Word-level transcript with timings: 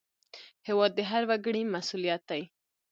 هېواد 0.67 0.91
د 0.95 0.99
هر 1.09 1.23
وګړي 1.29 1.61
مسوولیت 1.73 2.21
دی. 2.29 2.41